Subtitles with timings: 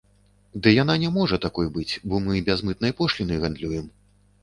[0.63, 3.91] Ды яна не можа такой быць, бо мы без мытнай пошліны гандлюем.